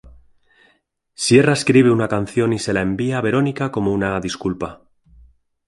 Sierra 1.13 1.53
escribe 1.53 1.91
una 1.91 2.07
canción 2.07 2.53
y 2.53 2.57
se 2.57 2.73
la 2.73 2.81
envía 2.81 3.19
a 3.19 3.21
Veronica 3.21 3.71
como 3.71 3.93
una 3.93 4.19
disculpa. 4.19 4.81